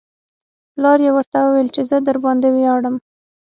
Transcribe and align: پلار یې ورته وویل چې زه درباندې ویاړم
پلار 0.73 0.99
یې 1.05 1.11
ورته 1.15 1.37
وویل 1.41 1.69
چې 1.75 1.81
زه 1.89 1.97
درباندې 2.07 2.49
ویاړم 2.51 2.95